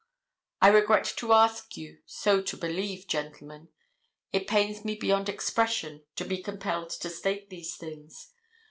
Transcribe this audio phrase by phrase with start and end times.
[0.63, 3.69] I regret to ask you so to believe, gentlemen.
[4.33, 8.33] It pains me beyond expression to be compelled to state these things.